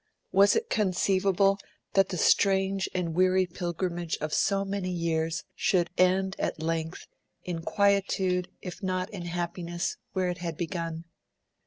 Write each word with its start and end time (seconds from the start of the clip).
Was 0.31 0.55
it 0.55 0.71
conceivable 0.71 1.59
that 1.93 2.09
the 2.09 2.17
strange 2.17 2.89
and 2.91 3.13
weary 3.13 3.45
pilgrimage 3.45 4.17
of 4.19 4.33
so 4.33 4.65
many 4.65 4.89
years 4.89 5.43
should 5.53 5.91
end 5.95 6.35
at 6.39 6.59
length 6.59 7.05
in 7.43 7.61
quietude, 7.61 8.49
if 8.63 8.81
not 8.81 9.11
in 9.11 9.25
happiness, 9.27 9.97
where 10.13 10.29
it 10.29 10.39
had 10.39 10.57
begun? 10.57 11.03